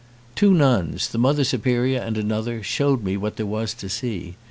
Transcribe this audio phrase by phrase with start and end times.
[0.33, 4.35] Two nuns, the Mother Superior and another, showed me what there was to see.